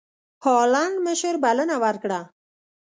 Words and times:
هالنډ 0.45 0.95
مشر 1.07 1.33
بلنه 1.43 1.75
ورکړه. 1.83 2.19